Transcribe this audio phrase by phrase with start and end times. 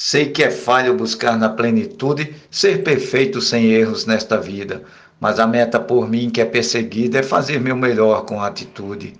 [0.00, 4.84] Sei que é falho buscar na plenitude ser perfeito sem erros nesta vida,
[5.18, 9.14] mas a meta por mim que é perseguida é fazer meu melhor com atitude.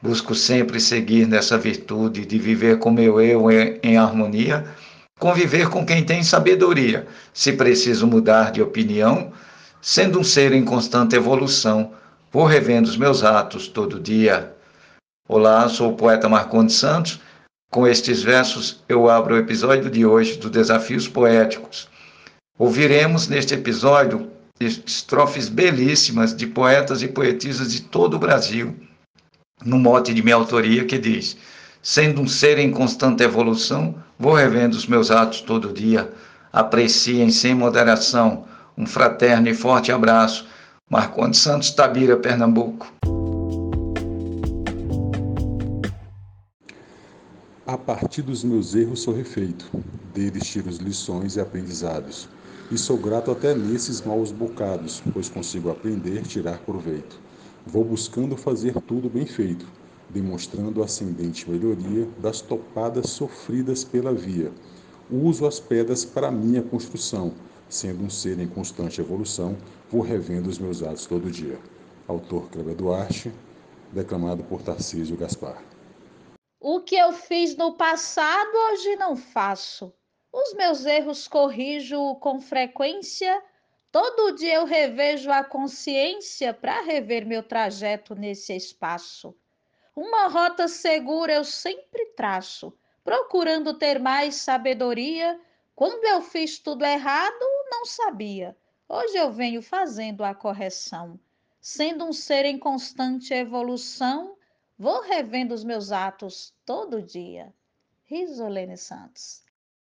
[0.00, 4.64] Busco sempre seguir nessa virtude de viver com meu eu em, em harmonia,
[5.18, 9.32] conviver com quem tem sabedoria, se preciso mudar de opinião,
[9.82, 11.90] sendo um ser em constante evolução,
[12.30, 14.54] vou revendo os meus atos todo dia.
[15.28, 17.18] Olá, sou o poeta Marcondes Santos.
[17.70, 21.88] Com estes versos, eu abro o episódio de hoje do Desafios Poéticos.
[22.58, 28.74] Ouviremos neste episódio estrofes belíssimas de poetas e poetisas de todo o Brasil
[29.64, 31.36] no mote de minha autoria que diz:
[31.80, 36.12] Sendo um ser em constante evolução, vou revendo os meus atos todo dia.
[36.52, 38.46] Apreciem sem moderação.
[38.76, 40.44] Um fraterno e forte abraço.
[40.90, 42.92] Marcondes Santos Tabira, Pernambuco.
[47.70, 49.70] A partir dos meus erros sou refeito,
[50.12, 52.28] deles tiro lições e aprendizados.
[52.68, 57.20] E sou grato até nesses maus bocados, pois consigo aprender, tirar proveito.
[57.64, 59.64] Vou buscando fazer tudo bem feito,
[60.08, 64.50] demonstrando ascendente melhoria das topadas sofridas pela via.
[65.08, 67.32] Uso as pedras para minha construção,
[67.68, 69.56] sendo um ser em constante evolução,
[69.88, 71.56] vou revendo os meus atos todo dia.
[72.08, 73.32] Autor Cleber Duarte,
[73.92, 75.69] declamado por Tarcísio Gaspar.
[76.60, 79.92] O que eu fiz no passado, hoje não faço.
[80.32, 83.42] Os meus erros corrijo com frequência
[83.92, 89.36] Todo dia eu revejo a consciência para rever meu trajeto nesse espaço.
[89.96, 95.40] Uma rota segura eu sempre traço, procurando ter mais sabedoria.
[95.74, 98.56] Quando eu fiz tudo errado, não sabia.
[98.88, 101.18] Hoje eu venho fazendo a correção.
[101.60, 104.36] Sendo um ser em constante evolução,
[104.80, 107.52] vou revendo os meus atos todo dia.
[108.06, 109.42] Risolene Santos.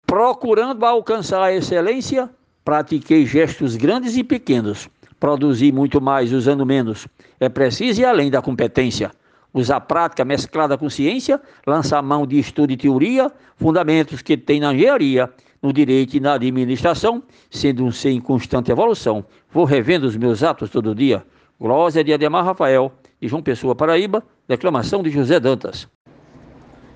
[0.04, 2.28] Procurando alcançar a excelência,
[2.62, 4.88] Pratiquei gestos grandes e pequenos.
[5.18, 7.08] Produzi muito mais usando menos.
[7.38, 9.10] É preciso ir além da competência.
[9.52, 14.74] Usar prática mesclada com ciência, lançar mão de estudo e teoria, fundamentos que tem na
[14.74, 15.28] engenharia,
[15.60, 19.24] no direito e na administração, sendo um ser em constante evolução.
[19.50, 21.24] Vou revendo os meus atos todo dia.
[21.58, 25.86] Glória de Ademar Rafael, de João Pessoa, Paraíba, declamação de José Dantas.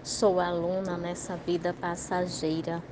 [0.03, 2.83] Sou aluna nessa vida passageira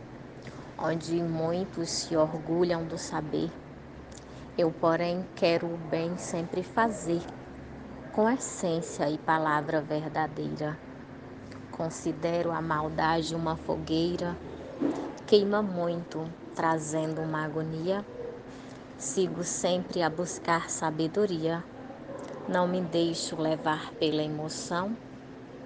[0.82, 3.50] onde muitos se orgulham do saber.
[4.58, 7.20] Eu, porém, quero o bem sempre fazer,
[8.12, 10.76] com essência e palavra verdadeira.
[11.70, 14.36] Considero a maldade uma fogueira,
[15.26, 18.04] queima muito, trazendo uma agonia.
[18.98, 21.64] Sigo sempre a buscar sabedoria,
[22.48, 24.96] não me deixo levar pela emoção,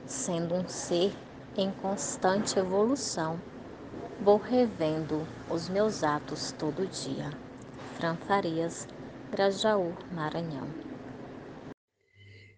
[0.07, 1.13] sendo um ser
[1.57, 3.41] em constante evolução.
[4.19, 7.31] Vou revendo os meus atos todo dia.
[7.97, 8.87] Fran Farias,
[9.31, 10.75] Grajaú, Maranhão.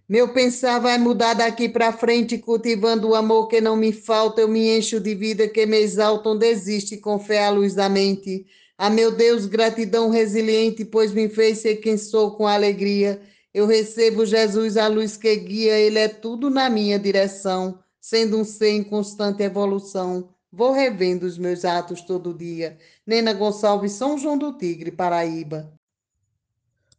[0.09, 4.41] Meu pensar vai mudar daqui para frente, cultivando o amor que não me falta.
[4.41, 8.47] Eu me encho de vida que me exaltam, desiste com fé à luz da mente.
[8.79, 13.21] A meu Deus, gratidão resiliente, pois me fez ser quem sou com alegria.
[13.53, 18.45] Eu recebo Jesus, a luz que guia, Ele é tudo na minha direção, sendo um
[18.45, 20.29] ser em constante evolução.
[20.53, 22.79] Vou revendo os meus atos todo dia.
[23.07, 25.73] Nena Gonçalves, São João do Tigre, Paraíba.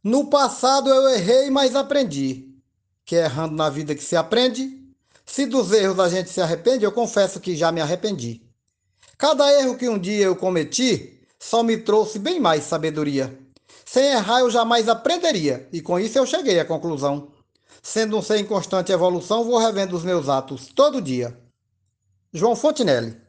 [0.02, 2.54] No passado eu errei, mas aprendi.
[3.04, 4.80] Que é errando na vida que se aprende.
[5.26, 8.42] Se dos erros a gente se arrepende, eu confesso que já me arrependi.
[9.16, 13.39] Cada erro que um dia eu cometi só me trouxe bem mais sabedoria.
[13.92, 17.32] Sem errar eu jamais aprenderia, e com isso eu cheguei à conclusão.
[17.82, 21.36] Sendo um ser em constante evolução, vou revendo os meus atos todo dia.
[22.32, 23.20] João Fontinelli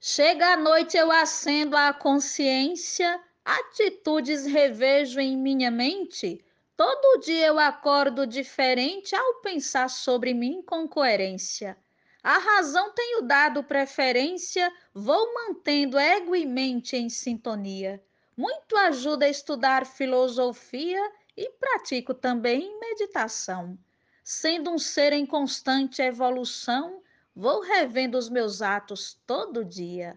[0.00, 6.42] Chega a noite, eu acendo a consciência, atitudes revejo em minha mente.
[6.74, 11.76] Todo dia eu acordo diferente ao pensar sobre mim com coerência.
[12.22, 18.02] A razão tenho dado preferência, vou mantendo ego e mente em sintonia.
[18.36, 21.00] Muito ajuda a estudar filosofia
[21.36, 23.78] e pratico também meditação.
[24.22, 27.02] Sendo um ser em constante evolução,
[27.38, 30.16] Vou revendo os meus atos todo dia.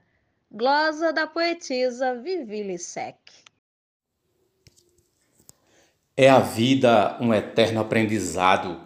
[0.49, 3.17] Glosa da poetisa Vivi Lissec.
[6.15, 8.79] É a vida um eterno aprendizado.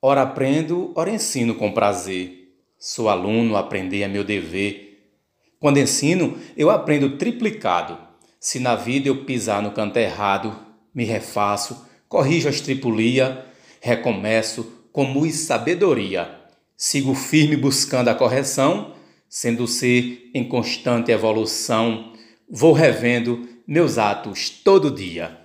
[0.00, 2.58] Ora aprendo, ora ensino com prazer.
[2.78, 5.12] Sou aluno, aprender é meu dever.
[5.60, 8.05] Quando ensino, eu aprendo triplicado.
[8.40, 10.56] Se na vida eu pisar no canto errado,
[10.94, 13.44] me refaço, corrijo a estripulia,
[13.80, 16.46] recomeço com muita sabedoria
[16.76, 18.94] Sigo firme buscando a correção,
[19.28, 22.12] Sendo ser em constante evolução,
[22.48, 25.36] vou revendo meus atos todo dia.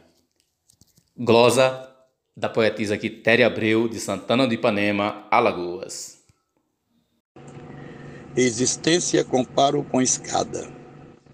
[1.17, 1.89] Glosa
[2.37, 6.19] da poetisa Quitéria Abreu, de Santana do Ipanema, Alagoas.
[8.35, 10.80] Existência comparo com escada.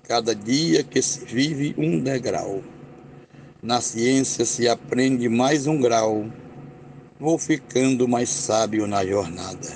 [0.08, 2.64] Cada dia que se vive um degrau.
[3.62, 6.26] Na ciência se aprende mais um grau.
[7.20, 9.68] Vou ficando mais sábio na jornada.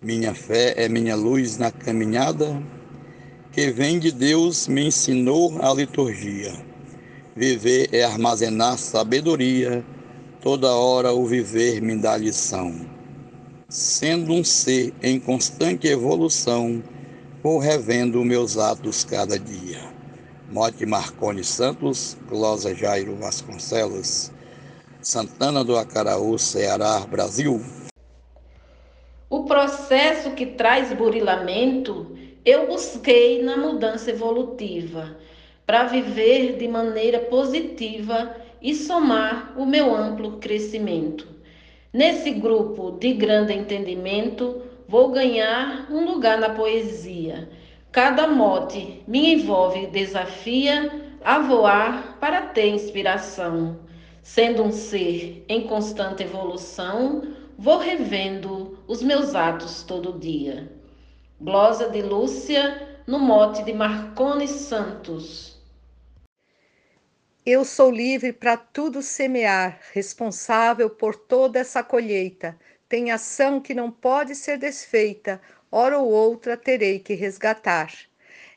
[0.00, 2.62] Minha fé é minha luz na caminhada,
[3.50, 6.52] que vem de Deus me ensinou a liturgia.
[7.34, 9.84] Viver é armazenar sabedoria,
[10.40, 12.92] toda hora o viver me dá lição
[13.72, 16.82] sendo um ser em constante evolução,
[17.42, 19.80] vou revendo meus atos cada dia.
[20.50, 24.30] Mote Marconi Santos, Glosa Jairo Vasconcelos,
[25.00, 27.60] Santana do Acaraú, Ceará, Brasil.
[29.28, 35.16] O processo que traz burilamento eu busquei na mudança evolutiva,
[35.66, 41.26] para viver de maneira positiva e somar o meu amplo crescimento.
[41.92, 44.62] Nesse grupo de grande entendimento,
[44.92, 47.48] vou ganhar um lugar na poesia.
[47.90, 53.80] Cada mote me envolve e desafia a voar para ter inspiração.
[54.22, 57.22] Sendo um ser em constante evolução,
[57.56, 60.70] vou revendo os meus atos todo dia.
[61.40, 65.58] Glosa de Lúcia, no mote de Marcone Santos.
[67.46, 72.56] Eu sou livre para tudo semear, responsável por toda essa colheita.
[72.92, 75.40] Tem ação que não pode ser desfeita,
[75.70, 77.90] hora ou outra terei que resgatar.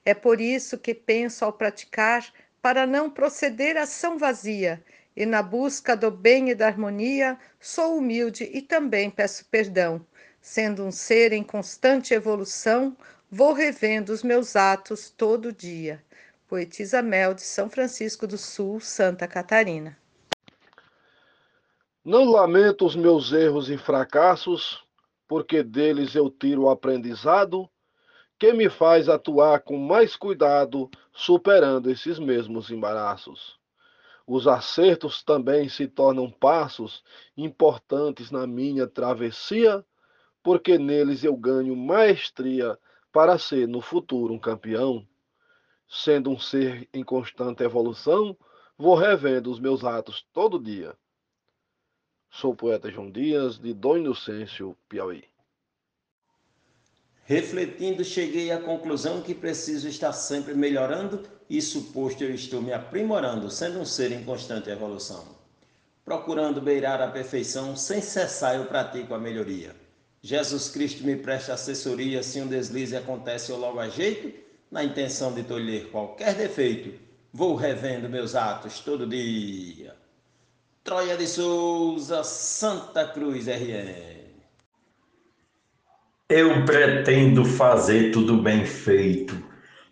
[0.03, 4.83] É por isso que penso ao praticar, para não proceder ação vazia,
[5.15, 10.05] e na busca do bem e da harmonia, sou humilde e também peço perdão.
[10.41, 12.93] Sendo um ser em constante evolução,
[13.31, 16.03] vou revendo os meus atos todo dia.
[16.45, 19.97] Poetisa Mel de São Francisco do Sul, Santa Catarina.
[22.05, 24.83] Não lamento os meus erros e fracassos,
[25.27, 27.67] porque deles eu tiro o aprendizado
[28.37, 33.59] que me faz atuar com mais cuidado, superando esses mesmos embaraços.
[34.27, 37.03] Os acertos também se tornam passos
[37.35, 39.83] importantes na minha travessia,
[40.43, 42.77] porque neles eu ganho maestria
[43.11, 45.03] para ser no futuro um campeão
[45.87, 48.37] sendo um ser em constante evolução,
[48.77, 50.95] vou revendo os meus atos todo dia.
[52.37, 55.23] Sou o poeta João Dias, de Dom Inocêncio, Piauí.
[57.23, 63.49] Refletindo, cheguei à conclusão que preciso estar sempre melhorando e suposto eu estou me aprimorando,
[63.49, 65.25] sendo um ser em constante evolução.
[66.03, 69.73] Procurando beirar a perfeição, sem cessar eu pratico a melhoria.
[70.21, 74.37] Jesus Cristo me presta assessoria, se um deslize acontece eu logo ajeito
[74.69, 76.99] na intenção de tolher qualquer defeito,
[77.31, 79.95] vou revendo meus atos todo dia.
[80.85, 84.21] Troia de Souza, Santa Cruz RN.
[86.29, 89.35] Eu pretendo fazer tudo bem feito.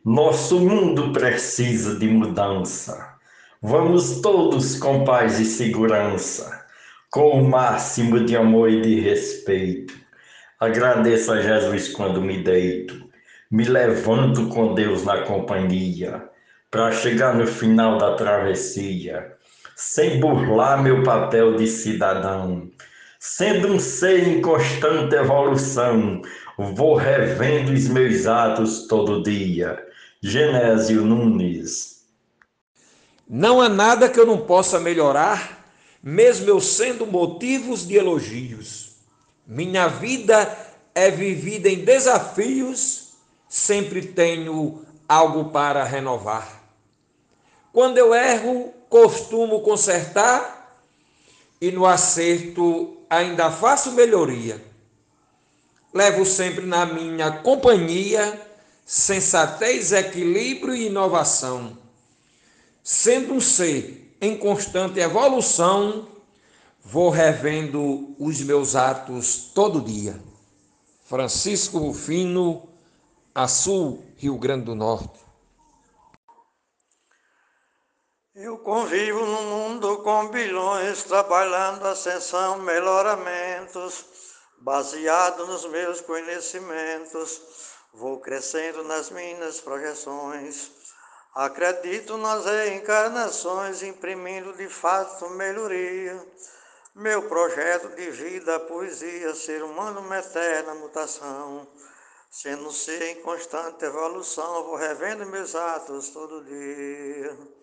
[0.05, 3.17] Nosso mundo precisa de mudança.
[3.59, 6.63] Vamos todos com paz e segurança,
[7.09, 9.97] com o máximo de amor e de respeito.
[10.59, 13.11] Agradeço a Jesus quando me deito
[13.53, 16.27] me levanto com Deus na companhia,
[16.71, 19.31] para chegar no final da travessia,
[19.75, 22.69] sem burlar meu papel de cidadão.
[23.19, 26.21] Sendo um ser em constante evolução,
[26.57, 29.77] vou revendo os meus atos todo dia.
[30.21, 32.03] Genésio Nunes.
[33.27, 35.65] Não há nada que eu não possa melhorar,
[36.01, 38.97] mesmo eu sendo motivos de elogios.
[39.47, 40.55] Minha vida
[40.93, 43.03] é vivida em desafios
[43.53, 46.63] sempre tenho algo para renovar.
[47.71, 50.77] Quando eu erro, costumo consertar
[51.59, 54.63] e no acerto ainda faço melhoria.
[55.91, 58.39] Levo sempre na minha companhia
[58.85, 61.75] sensatez, equilíbrio e inovação.
[62.83, 66.07] Sendo um ser em constante evolução,
[66.85, 70.21] vou revendo os meus atos todo dia.
[71.03, 72.69] Francisco Rufino,
[73.33, 75.22] a Sul, Rio Grande do Norte.
[78.35, 84.05] Eu convivo num mundo com bilhões, trabalhando ascensão, melhoramentos,
[84.57, 87.39] baseado nos meus conhecimentos.
[87.93, 90.71] Vou crescendo nas minhas projeções.
[91.35, 96.19] Acredito nas reencarnações, imprimindo de fato melhoria.
[96.95, 101.67] Meu projeto de vida, poesia, ser humano, uma eterna mutação.
[102.31, 107.62] Sendo ser em constante evolução, vou revendo meus atos todo dia.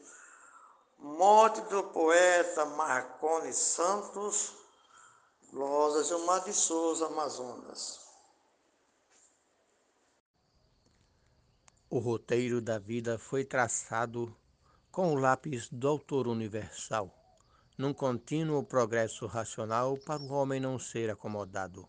[1.02, 4.52] Morte do poeta Marconi Santos,
[5.50, 8.00] Glosa Gilmar de Souza, Amazonas.
[11.88, 14.36] O roteiro da vida foi traçado
[14.90, 17.10] com o lápis do autor universal,
[17.78, 21.88] num contínuo progresso racional para o homem não ser acomodado.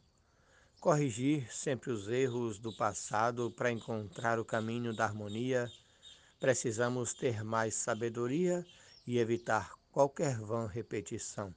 [0.79, 5.69] Corrigir sempre os erros do passado para encontrar o caminho da harmonia,
[6.39, 8.65] precisamos ter mais sabedoria
[9.11, 11.53] e evitar qualquer vã repetição.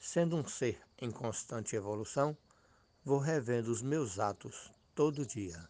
[0.00, 2.34] Sendo um ser em constante evolução,
[3.04, 5.68] vou revendo os meus atos todo dia.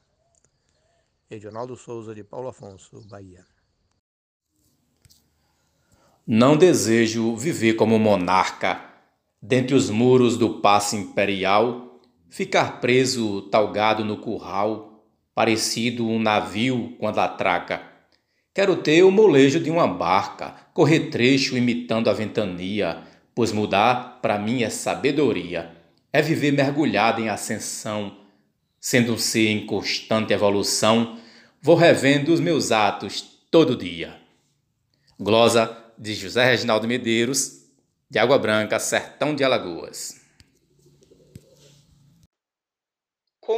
[1.29, 3.45] Edionaldo Souza de Paulo Afonso, Bahia.
[6.25, 8.81] Não desejo viver como monarca,
[9.43, 17.19] dentre os muros do passe imperial, ficar preso talgado no curral, parecido um navio quando
[17.19, 17.88] atraca.
[18.59, 24.37] Quero ter o molejo de uma barca, correr trecho imitando a ventania, pois mudar para
[24.37, 25.71] mim é sabedoria,
[26.13, 28.17] é viver mergulhado em ascensão,
[28.81, 31.21] Sendo um ser em constante evolução,
[31.63, 34.17] vou revendo os meus atos todo dia.
[35.21, 37.65] Glosa de José Reginaldo Medeiros,
[38.11, 40.18] de Água Branca, Sertão de Alagoas.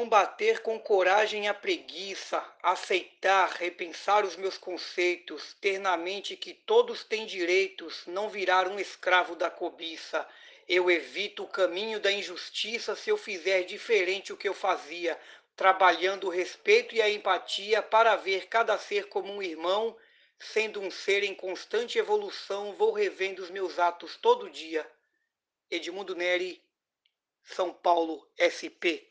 [0.00, 7.04] Combater com coragem a preguiça, aceitar, repensar os meus conceitos, ter na mente que todos
[7.04, 10.26] têm direitos, não virar um escravo da cobiça,
[10.66, 15.20] eu evito o caminho da injustiça se eu fizer diferente o que eu fazia,
[15.54, 19.94] trabalhando o respeito e a empatia para ver cada ser como um irmão,
[20.38, 24.90] sendo um ser em constante evolução, vou revendo os meus atos todo dia.
[25.70, 26.58] Edmundo Neri,
[27.42, 29.09] São Paulo, SP.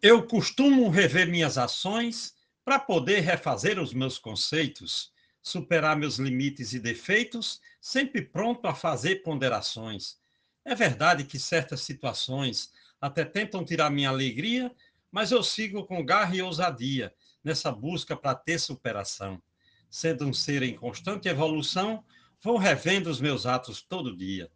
[0.00, 5.10] Eu costumo rever minhas ações para poder refazer os meus conceitos,
[5.42, 10.16] superar meus limites e defeitos sempre pronto a fazer ponderações.
[10.64, 14.72] É verdade que certas situações até tentam tirar minha alegria,
[15.10, 17.12] mas eu sigo com garra e ousadia
[17.42, 19.42] nessa busca para ter superação.
[19.90, 22.04] Sendo um ser em constante evolução,
[22.40, 24.48] vou revendo os meus atos todo dia.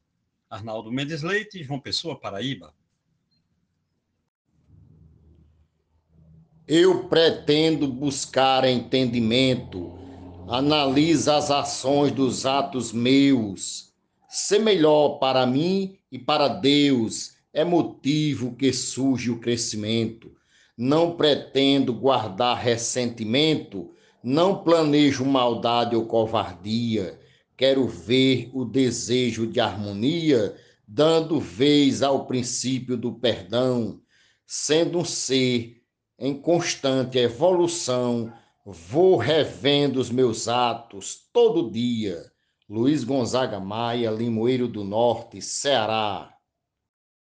[0.49, 2.73] Arnaldo Mendes Leite, João Pessoa, Paraíba.
[6.69, 9.99] Eu pretendo buscar entendimento
[10.49, 13.93] analisa as ações dos atos meus.
[14.29, 20.31] Ser melhor para mim e para Deus é motivo que surge o crescimento.
[20.79, 23.91] Não pretendo guardar ressentimento,
[24.23, 27.19] não planejo maldade ou covardia.
[27.57, 30.55] Quero ver o desejo de harmonia,
[30.87, 34.01] dando vez ao princípio do perdão,
[34.47, 35.82] sendo um ser
[36.23, 38.33] em constante evolução
[38.65, 42.23] Vou revendo os meus atos todo dia.
[42.71, 46.33] Luiz Gonzaga Maia, Limoeiro do Norte, Ceará.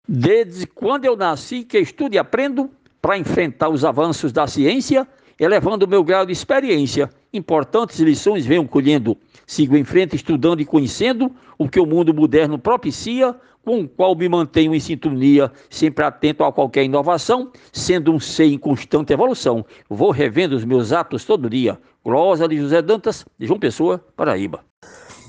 [0.07, 2.71] Desde quando eu nasci que estudo e aprendo
[3.01, 5.05] para enfrentar os avanços da ciência,
[5.37, 7.09] elevando o meu grau de experiência.
[7.33, 9.17] Importantes lições venho colhendo.
[9.45, 14.15] Sigo em frente estudando e conhecendo o que o mundo moderno propicia, com o qual
[14.15, 19.65] me mantenho em sintonia, sempre atento a qualquer inovação, sendo um ser em constante evolução.
[19.89, 21.77] Vou revendo os meus atos todo dia.
[22.03, 24.59] Glosa de José Dantas, de João Pessoa, Paraíba.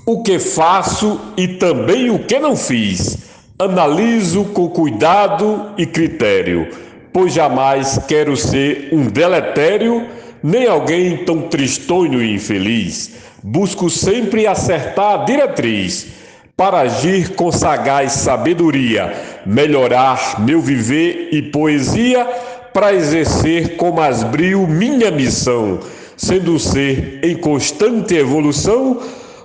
[0.05, 3.27] O que faço e também o que não fiz.
[3.57, 6.69] Analiso com cuidado e critério,
[7.11, 10.07] pois jamais quero ser um deletério,
[10.43, 13.17] nem alguém tão tristonho e infeliz.
[13.43, 16.16] Busco sempre acertar a diretriz
[16.57, 19.13] para agir com sagaz sabedoria,
[19.45, 22.25] melhorar meu viver e poesia,
[22.73, 25.79] para exercer com mais brio minha missão,
[26.17, 28.99] sendo ser em constante evolução,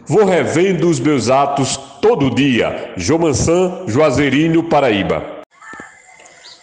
[0.07, 2.95] vou revendo os meus atos todo dia.
[2.97, 5.43] Jomansan, Juazeirinho, Paraíba.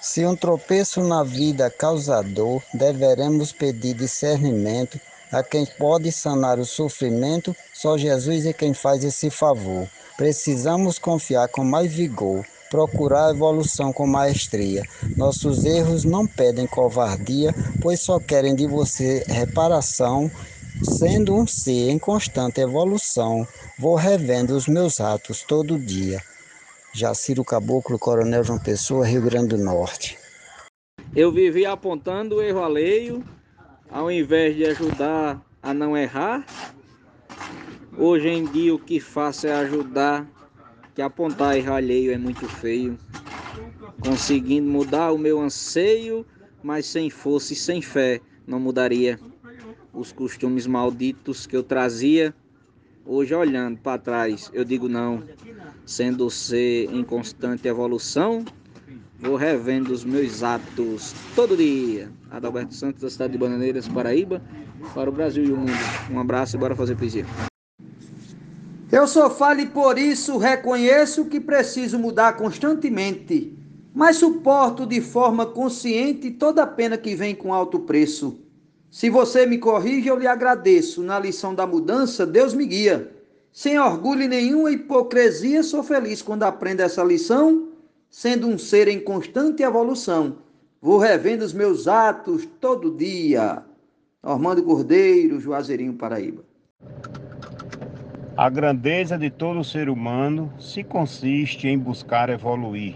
[0.02, 5.00] Se um tropeço na vida causa dor, deveremos pedir discernimento
[5.32, 9.88] a quem pode sanar o sofrimento, só Jesus é quem faz esse favor.
[10.20, 14.84] Precisamos confiar com mais vigor, procurar a evolução com maestria.
[15.16, 20.30] Nossos erros não pedem covardia, pois só querem de você reparação.
[20.84, 23.48] Sendo um ser em constante evolução,
[23.80, 26.22] vou revendo os meus atos todo dia.
[26.94, 30.18] Jaciro Caboclo, Coronel João Pessoa, Rio Grande do Norte.
[31.16, 33.24] Eu vivi apontando o erro alheio,
[33.90, 36.46] ao invés de ajudar a não errar,
[38.02, 40.26] Hoje em dia o que faço é ajudar,
[40.96, 42.98] que apontar erro alheio é muito feio.
[44.02, 46.26] Conseguindo mudar o meu anseio
[46.64, 49.20] mas sem força e sem fé não mudaria.
[49.94, 52.34] Os costumes malditos que eu trazia,
[53.06, 55.22] hoje olhando para trás, eu digo não.
[55.86, 58.46] Sendo ser em constante evolução,
[59.20, 62.10] vou revendo os meus atos todo dia.
[62.30, 64.42] Adalberto Santos, da cidade de Bananeiras, Paraíba,
[64.94, 65.72] para o Brasil e o mundo.
[66.12, 67.26] Um abraço e bora fazer poesia.
[68.92, 73.60] Eu sou falho e por isso reconheço que preciso mudar constantemente
[73.94, 78.40] mas suporto de forma consciente toda a pena que vem com alto preço.
[78.90, 81.04] Se você me corrige, eu lhe agradeço.
[81.04, 83.12] Na lição da mudança, Deus me guia.
[83.52, 87.70] Sem orgulho e nenhuma hipocrisia, sou feliz quando aprendo essa lição,
[88.10, 90.38] sendo um ser em constante evolução.
[90.82, 93.64] Vou revendo os meus atos todo dia.
[94.24, 96.44] Normando Cordeiro, Juazeirinho, Paraíba.
[98.42, 102.96] A grandeza de todo ser humano se consiste em buscar evoluir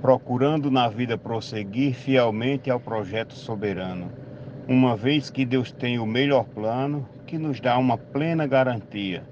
[0.00, 4.08] procurando na vida prosseguir fielmente ao projeto soberano,
[4.68, 9.24] uma vez que Deus tem o melhor plano que nos dá uma plena garantia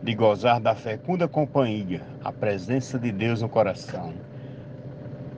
[0.00, 4.12] de gozar da fecunda companhia, a presença de Deus no coração.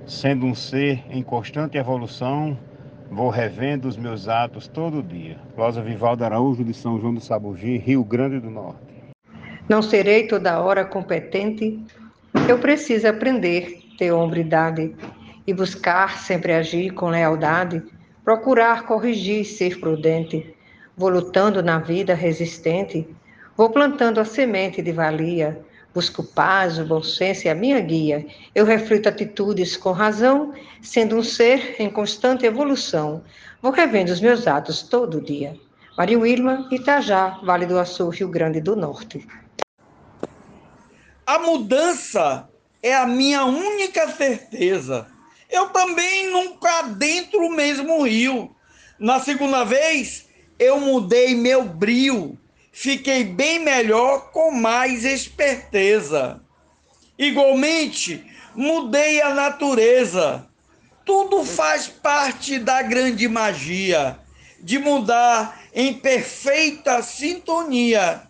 [0.06, 2.58] Sendo um ser em constante evolução,
[3.10, 5.38] vou revendo os meus atos todo dia.
[5.54, 8.83] Cláudia Vivaldo Araújo, de São João do Sabugi, Rio Grande do Norte.
[9.68, 11.80] Não serei toda hora competente,
[12.48, 14.94] eu preciso aprender ter hombridade
[15.46, 17.82] e buscar sempre agir com lealdade,
[18.24, 20.54] procurar corrigir, ser prudente.
[20.96, 23.06] Vou lutando na vida resistente,
[23.56, 25.60] vou plantando a semente de valia,
[25.92, 28.26] busco paz, o bom senso e a minha guia.
[28.54, 30.52] Eu reflito atitudes com razão,
[30.82, 33.22] sendo um ser em constante evolução.
[33.60, 35.54] Vou revendo os meus atos todo dia.
[35.96, 39.24] Maria Wilma, Itajá, Vale do Açu, Rio Grande do Norte.
[41.26, 42.48] A mudança
[42.82, 45.06] é a minha única certeza.
[45.50, 48.54] Eu também nunca adentro o mesmo rio.
[48.98, 50.26] Na segunda vez,
[50.58, 52.38] eu mudei meu brio.
[52.70, 56.42] Fiquei bem melhor com mais esperteza.
[57.18, 58.22] Igualmente,
[58.54, 60.46] mudei a natureza.
[61.06, 64.18] Tudo faz parte da grande magia
[64.60, 68.22] de mudar em perfeita sintonia.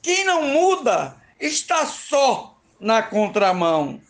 [0.00, 4.00] Quem não muda está só na contramão.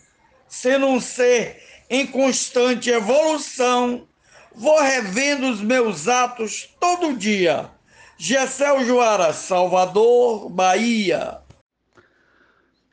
[0.47, 4.07] Sendo um ser em constante evolução,
[4.55, 7.71] vou revendo os meus atos todo dia.
[8.18, 11.40] Gessel Joara, Salvador, Bahia.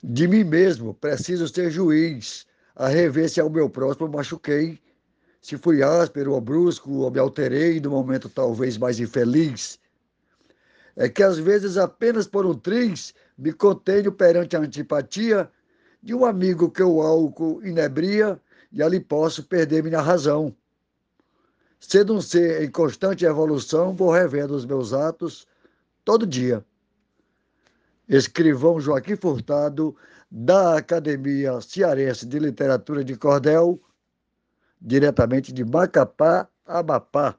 [0.02, 4.80] De mim mesmo, preciso ser juiz, a rever se ao meu próximo machuquei,
[5.42, 9.78] se fui áspero ou brusco ou me alterei no momento talvez mais infeliz.
[10.96, 15.50] É que às vezes apenas por um triz me contenho perante a antipatia
[16.04, 20.54] de um amigo que o álcool inebria e ali posso perder minha razão.
[21.80, 25.48] Sendo um ser em constante evolução, vou revendo os meus atos
[26.04, 26.64] todo dia.
[28.10, 29.96] Escrivão Joaquim Furtado,
[30.30, 33.82] da Academia Cearense de Literatura de Cordel,
[34.82, 37.36] diretamente de Macapá, Amapá.